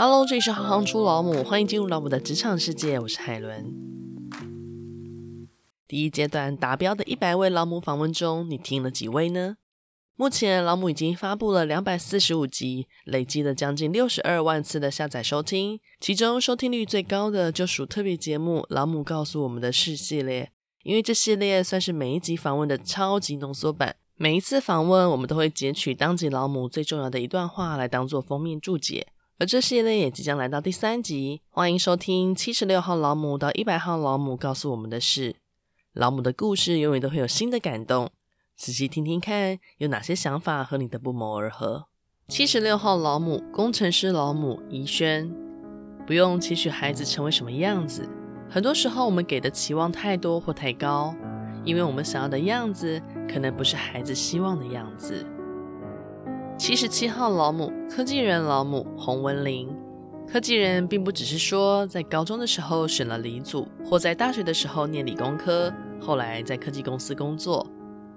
[0.00, 3.74] Hello，这里是行行出老母，欢迎进入老母的职场世界，我是海伦。
[5.88, 9.56] 第一阶段达标的一百位老母访问中，你听了几位呢？
[10.14, 20.52] 目前老母已经发布了两百四十五集，累积了将近六十二万次的下载收听，其中收听率最高的就属特别节目《老母告诉我们的事》系列，
[20.84, 29.08] 因为这系列算是每一集访问的超级浓缩版，每一次访问我们都会截取当集老母最重要的一段话来当做封面注解。
[29.40, 35.36] 而这系列也即将来到第三集，欢迎收听七十六号老母到一百号老母告诉我们的事。
[35.92, 38.10] 老母的故事永远都会有新的感动，
[38.56, 41.86] 仔细听听看，有哪些想法和你的不谋而合。
[42.26, 45.32] 七十六号老母，工程师老母宜萱，
[46.04, 48.08] 不用期许孩子成为什么样子，
[48.50, 51.14] 很多时候我们给的期望太多或太高，
[51.64, 53.00] 因为我们想要的样子，
[53.32, 55.24] 可能不是孩子希望的样子。
[56.58, 59.72] 七十七号老母，科技人老母洪文玲。
[60.26, 67.64] 科技人并不只是说在高中的时候选了理组，或在大学的时候念理工科，后来在科技公司工作。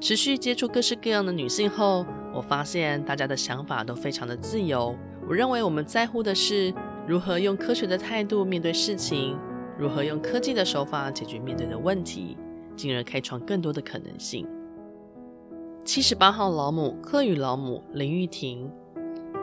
[0.00, 2.04] 持续接触各式各样的女性后，
[2.34, 4.96] 我发现大家的想法都非常的自由。
[5.28, 6.74] 我认为我们在乎的是
[7.06, 9.38] 如何用科学的态度面对事情，
[9.78, 12.36] 如何用科技的手法解决面对的问题，
[12.74, 14.44] 进而开创更多的可能性。
[15.84, 18.70] 七十八号老母，客语老母林玉婷，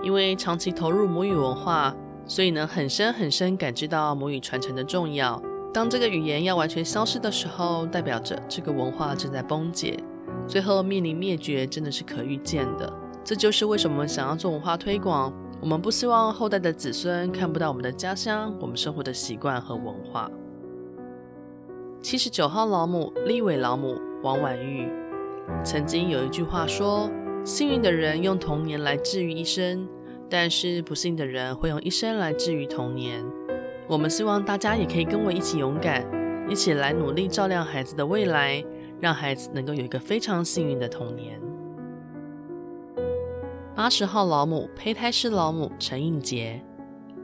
[0.01, 5.39] 因为长期投入母语文化，所以能很深很深感知到母语传承的重要。
[5.71, 10.03] 当这个语言要完全消失的时候，代表着这个文化正在崩解，
[10.47, 12.91] 最后面临灭绝，真的是可预见的。
[13.23, 20.29] 这就是为什么想要做文化推广，我们不希望后代的子孙看不到我们的家乡、我们生活的习惯和文化。
[22.01, 24.89] 七十九号老母，立伟老母王婉玉。
[25.63, 27.09] 曾经有一句话说
[27.45, 29.87] ：“幸运的人用童年来治愈一生，
[30.29, 33.23] 但是不幸的人会用一生来治愈童年。”
[33.87, 36.05] 我们希望大家也可以跟我一起勇敢，
[36.49, 38.63] 一起来努力照亮孩子的未来，
[39.01, 41.41] 让孩子能够有一个非常幸运的童年。
[43.75, 46.63] 八十号老母，胚胎师老母陈映洁，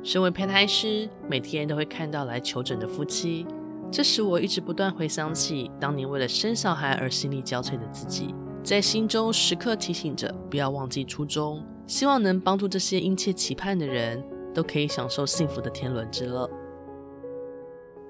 [0.04, 3.46] 身为胚胎师，每天都会看到来求诊的夫妻。
[3.90, 14.22] 这使我一直不断回想起当年为了生小孩而心力交瘁的自己，在心中时刻提醒着不要忘记初衷，希望能帮助这些殷切期盼的人
[14.54, 16.50] 都可以享受幸福的天伦之乐。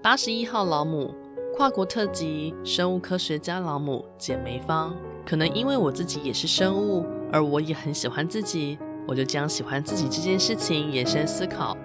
[0.02, 1.14] 八十一号老母，
[1.56, 4.96] 跨国特级生物科学家老母简梅芳，
[5.26, 8.78] 可能因为我自己也是生物，而我也很喜欢自己，
[9.08, 11.78] 我就将喜欢自己这件事情延伸思考。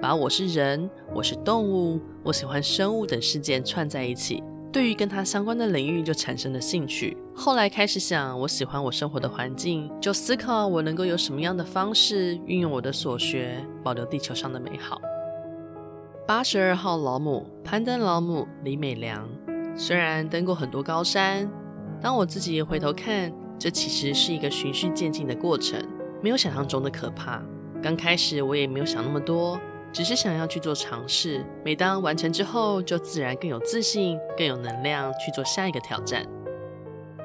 [0.00, 7.16] 把我是人，我是动物，我喜欢生物等事件串在一起，对于跟它相关的领域就产生了兴趣。
[7.34, 15.00] 后来开始想，我喜欢我生活的环境，就思考我能够有什么样的方式运用我的所学，保留地球上的美好。
[16.26, 19.26] 八十二号老母，攀登老母李美良，
[19.74, 21.50] 虽然登过很多高山，
[22.02, 25.82] 当我自己回头看，这其实是一个循序渐进的过程，
[26.22, 27.42] 没有想象中的可怕。
[27.82, 29.58] 刚开始我也没有想那么多。
[29.96, 36.22] 只是想要去做尝试，每当完成之后，就自然更有自信、更有能量去做下一个挑战。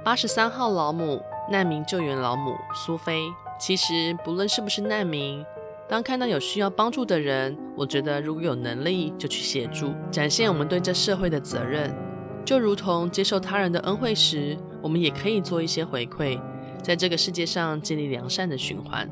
[0.05, 1.21] 八十三号老母，
[1.51, 3.23] 难民救援老母苏菲。
[3.59, 5.43] 其实不论是不是难民，
[5.89, 11.93] 当看到有需要帮助的人，我觉得如果有能力就去协助，展现我们对这社会的责任。
[12.45, 16.39] 就如同接受他人的恩惠时，我们也可以做一些回馈，
[16.81, 19.09] 在这个世界上建立良善的循环。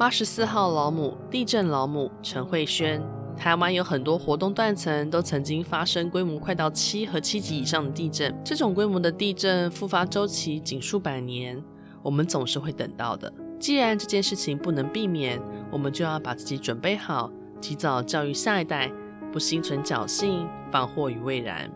[0.00, 3.02] 八十四号老母，地震老母陈慧萱。
[3.36, 8.34] 台湾有很多活动断层，都曾经发生规模快到七和七级以上的地震。
[8.42, 11.62] 这种规模的地震复发周期仅数百年，
[12.02, 13.30] 我们总是会等到的。
[13.58, 15.38] 既然这件事情不能避免，
[15.70, 18.90] 我们就要把自己准备好，及早教育下一代，
[19.30, 21.70] 不心存侥幸，防祸于未然。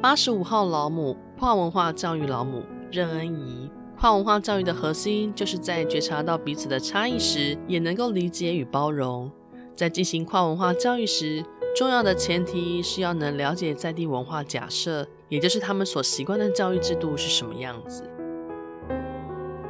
[0.00, 2.62] 八十五号老母，跨文化教育老母
[2.92, 3.68] 任恩怡。
[4.04, 9.32] 跨文化教育的核心，就是在觉察到彼此的差异时，也能够理解与包容。
[9.74, 11.42] 在进行跨文化教育时，
[11.74, 18.04] 重要的前提是要能了解在地文化假设，也就是他们所习惯的教育制度是什么样子。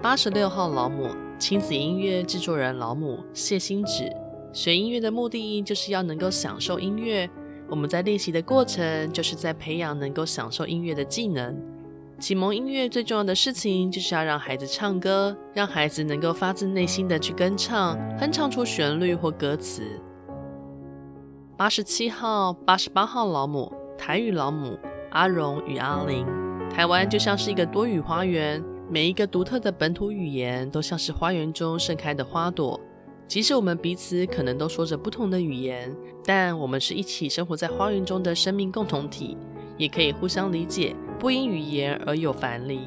[0.02, 4.12] 八十六号老母，亲子音乐制作人老母谢欣芷。
[4.52, 7.30] 学音乐的目的就是要能够享受音乐，
[7.70, 11.56] 我们在练习的过程，就是在培养能够享受音乐的技能。
[12.24, 19.82] 启蒙音乐最重要的事情，就是要让孩子唱歌，让孩子能够发自内心的去跟唱，哼唱出旋律或歌词。
[21.54, 24.78] 八十七号、八十八号老母，台语老母
[25.10, 26.26] 阿荣与阿玲。
[26.70, 32.80] 台湾就像是一个多语花园，每一个独特的本土语言都像是花园中盛开的花朵，
[33.28, 35.94] 即使我们彼此可能都说着不同的语言，
[36.24, 39.36] 但我们是一起生活在花园中的生命共同体，
[39.76, 42.80] 也可以互相理解，不因语言而有樊篱。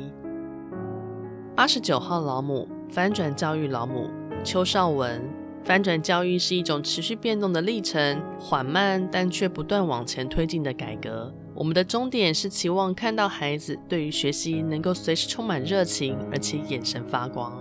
[1.56, 4.10] 八十九号老母，翻转教育老母
[4.44, 5.22] 邱少文。
[5.64, 11.34] 翻转教育是一种持续变动的历程，缓慢但却不断往前推进的改革。
[11.54, 17.52] 我们的终点是期望看到孩子对于学习能够随时充满热情，而且眼神发光。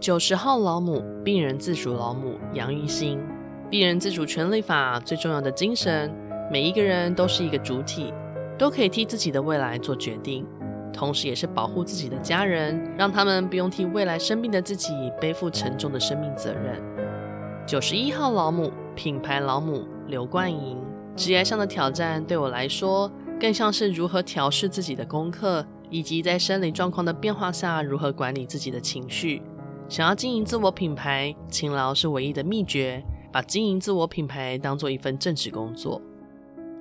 [0.00, 3.20] 九十号老母，病人自主老母杨玉欣。
[3.70, 6.12] 病人自主权利法最重要的精神，
[6.50, 8.12] 每一个人都是一个主体，
[8.58, 10.46] 都可以替自己的未来做决定，
[10.92, 16.82] 同时也是保护自己的家人，让他们不用替未来生病的自己背负沉重的生命责任。
[17.66, 20.78] 九十一号老母，品牌老母刘冠莹。
[21.14, 23.10] 职业上的挑战对我来说，
[23.40, 29.42] 更像是如何调试自己的功课，以及在生理状况的变化下如何管理自己的情绪。
[29.88, 33.02] 想要经营自我品牌，勤劳是唯一的秘诀。
[33.32, 36.00] 把经营自我品牌当做一份正职工作。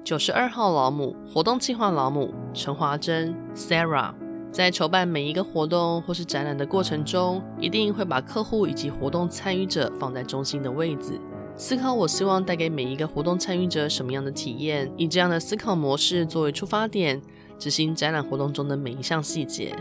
[0.05, 4.13] 九十二号老母，活动计划老母陈华珍 Sarah，
[4.51, 11.19] 在筹办每一个活动或是展览的过程中，一定会把客户以及活动参与者放在中心的位置，
[11.55, 17.19] 思考我希望带给每一个活动参与者什么样的体验，以这样的思考模式作为出发点，
[17.57, 19.75] 执行展览活动中的每一项细节。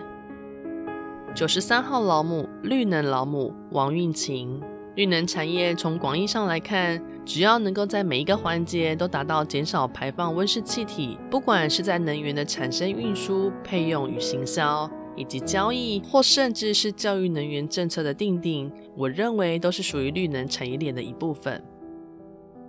[1.35, 4.63] 九十三号老母，绿能老母王运晴。
[4.95, 21.63] 绿能产业从广义上来看，只要能够在每一个环节都达到减少排放温室气体，不管是在能源的产生、运输、配用与行销，以及交易，或甚至是教育能源政策的订定，我认为都是属于绿能产业链的一部分。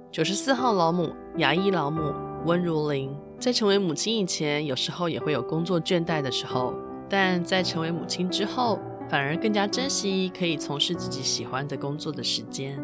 [0.09, 2.13] 九十四号老母，牙医老母
[2.45, 6.73] 温如玲，在成为母亲以前，有时候也会有工作倦怠的时候。
[7.09, 8.79] 但在成为母亲之后，
[9.09, 12.79] 反而更加珍惜可以从事自己喜欢的工作的时间，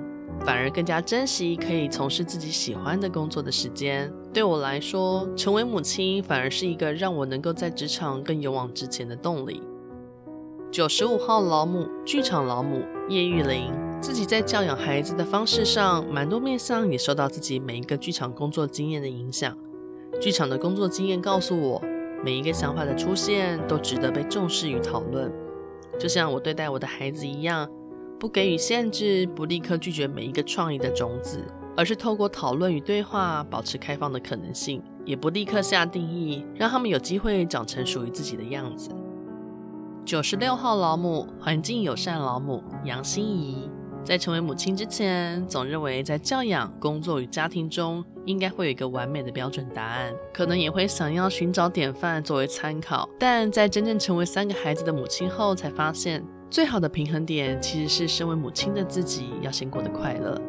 [0.46, 4.12] 反而更加珍惜可以从事自己喜欢的工作的时间。
[4.34, 9.62] 对我来说，成为母亲反而是一个让我能够在职场更勇往直前的动力。
[10.72, 13.72] 九十五号老母，剧场老母叶玉玲，
[14.02, 19.58] 自己在教养孩子的方式上，蛮多面向也受到自己每一个剧场工作经验的影响。
[20.22, 21.82] 剧场的工作经验告诉我。
[22.24, 25.34] 每一个想法的出现都值得被重视与讨论，
[25.98, 27.68] 就像我对待我的孩子一样，
[28.22, 31.44] 不给予限制，不立刻拒绝每一个创意的种子，
[31.76, 38.92] 而是透过讨论与对话，保持开放的可能性，也不立刻下定义，让他们有机会长成属于自己的样子。
[40.06, 43.68] 九十六号老母，环境友善老母杨心怡。
[44.04, 53.10] 在成为母亲之前，总认为在教养、工作与家庭中应该会有一个完美的标准答案，可能也会想要寻找典范作为参考。
[53.20, 60.39] 但在真正成为三个孩子的母亲后，才发现最好的平衡点其实是身为母亲的自己要先过得快乐。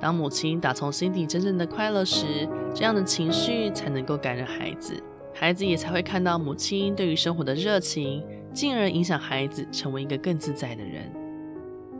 [0.00, 4.94] 当母亲打从心底真正的快乐时，这样的情绪才能够感染孩子，
[5.34, 8.22] 孩子也才会看到母亲对于生活的热情，
[8.54, 11.12] 进而影响孩子成为一个更自在的人。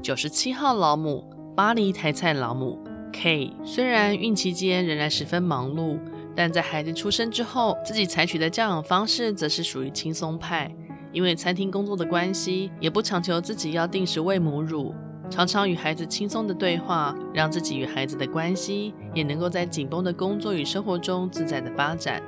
[0.01, 2.79] 九十七号老母，巴黎台菜老母
[3.13, 5.99] K，虽然孕期间仍然十分忙碌，
[6.37, 10.73] 但在孩子出生之后，自己采取的教养方式则是属于轻松派。
[11.13, 14.95] 因为餐厅工作的关系，也不强求自己要定时喂母乳，
[15.31, 22.23] 常常与孩子轻松的对话，让自己与孩子的关系也能够在紧绷的工作与生活中自在的发展。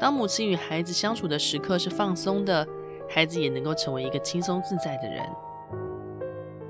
[0.00, 2.66] 当母亲与孩子相处的时刻是放松的，
[3.08, 5.22] 孩子也能够成为一个轻松自在的人。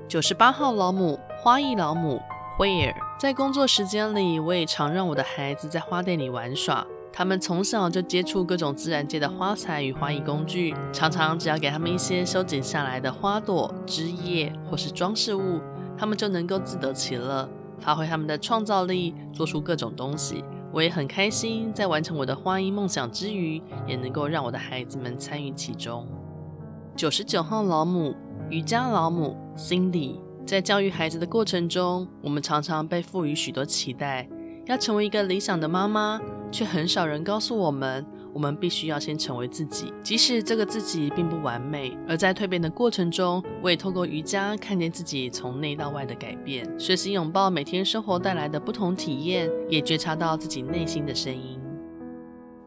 [0.07, 2.19] 九十八号老母，花艺老母
[2.57, 6.85] 惠儿，在工作时间里，我也常让我的孩子在花店里玩耍。
[7.11, 15.59] 他们从小就接触各种自然界的花材与花艺工具，常常只要给他们一些修剪下来的花朵、枝叶或是装饰物，
[15.97, 17.49] 他们就能够自得其乐，
[17.79, 20.43] 发挥他们的创造力，做出各种东西。
[20.71, 26.07] 我也很开心，在完成我的花艺梦想之余，也能够让我的孩子们参与其中。
[26.95, 28.15] 九十九号老母。
[28.51, 34.27] 瑜伽老母 Cindy，在教育孩子的过程中，我们常常被赋予许多期待，
[34.65, 36.19] 要成为一个理想的妈妈，
[36.51, 41.97] 却很少人告诉我们，我们必须要先成为自己，即使这个自己并不完美。
[42.07, 51.59] 而在蜕变的过程中，我也透过瑜伽看见自己从内到外的改变，学习拥抱每天生活带来的不同体验，也觉察到自己内心的声音。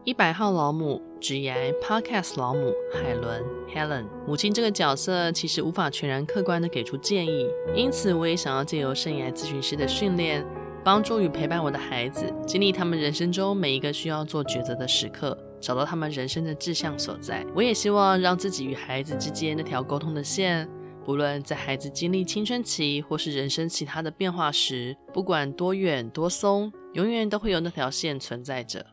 [0.05, 3.41] 一百号老母，职涯 Podcast 老母海伦
[3.73, 10.45] Helen，母亲这个角色其实无法全然客观地给出建议，因此我也想要借由生涯咨询师的训练，
[10.83, 17.45] 帮助与陪伴我的孩子，经历他们人生中每一个需要做抉择的时刻，找到他们人生的志向所在。
[17.55, 20.67] 我也希望让自己与孩子之间那条沟通的线，
[21.05, 28.85] 不论在孩子经历青春期或是人生其他的变化时，不管多远多松，永远都会有那条线存在着。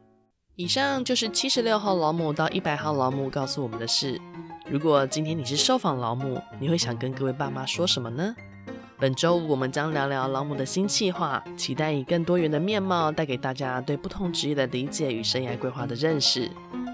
[0.54, 4.20] 以上就是七十六号老母到一百号老母告诉我们的事。
[4.70, 8.32] 如果今天你是受访老母，你会想跟各位爸妈说什么呢？
[9.00, 16.50] 本周我们将聊聊老母的新计划，期待以更多元的面貌带给大家对不同职业的理解与生涯规划的认识。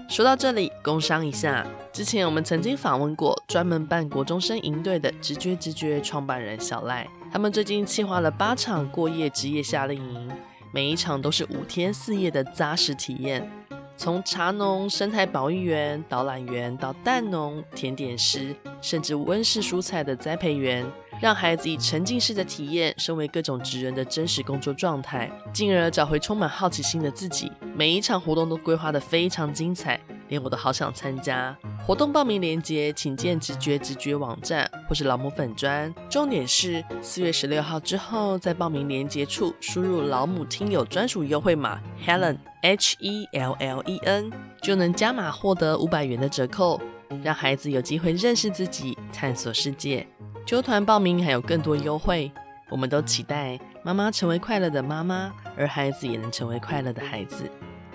[0.07, 10.31] 说到这里，工商一下，之前我们曾经访问过专门办国中生营队的直觉直觉创办人小赖，他们最近计划了八场过夜职业夏令营，
[10.71, 13.51] 每一场都是五天四夜的扎实体验，
[13.97, 20.89] 从茶农、生态保育员、导览员到蛋农、甜点师，甚至温室蔬菜的栽培员。
[21.19, 27.51] 让孩子以沉浸式的体验，身为各种职人的真实工作状态，进而找回充满好奇心的自己。
[27.75, 31.55] 每一场活动都规划得非常精彩，连我都好想参加。
[31.85, 35.93] 活动报名链接请见直觉直觉网站或是老母粉专。
[36.09, 44.31] 重点是四月十六号之后，在报名链接处输入老母听友专属优惠码 Helen H E L L E N，
[44.61, 46.79] 就能加码获得五百元的折扣，
[47.23, 50.05] 让孩子有机会认识自己，探索世界。
[50.47, 52.31] 揪团报名还有更多优惠，
[52.69, 57.51] 我们都期待妈妈成为快乐的妈妈，而孩子也能成为快乐的孩子。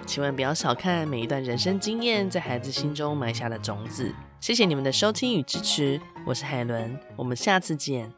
[0.07, 4.15] 千万不要小看每一段人生经验在孩子心中埋下的种子。
[4.39, 8.13] 谢谢你们的收听与支持，我是海伦，我们下次见。